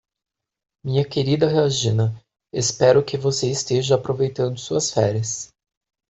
[0.83, 2.19] Minha querida Regina,
[2.51, 5.49] espero que você esteja aproveitando suas férias.